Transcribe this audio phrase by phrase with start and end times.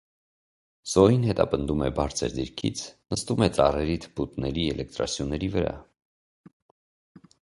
[0.91, 2.81] Զոհին հետապնդում է բարձր դիրքից,
[3.15, 5.75] նստում է ծառերի, թփուտների, էլեկտրասյուների վրա։